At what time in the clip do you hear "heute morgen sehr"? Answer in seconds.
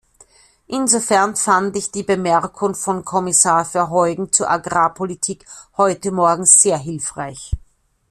5.77-6.79